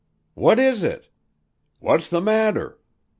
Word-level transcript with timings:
"What 0.33 0.57
is 0.57 0.81
it?" 0.81 1.09
"What's 1.77 2.09
the 2.09 2.21
matter?" 2.21 2.79